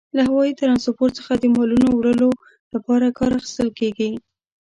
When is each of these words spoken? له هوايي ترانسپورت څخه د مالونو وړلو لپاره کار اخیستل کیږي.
له 0.15 0.21
هوايي 0.29 0.53
ترانسپورت 0.61 1.13
څخه 1.19 1.33
د 1.37 1.43
مالونو 1.55 1.87
وړلو 1.93 2.29
لپاره 2.73 3.15
کار 3.19 3.31
اخیستل 3.39 3.69
کیږي. 3.79 4.09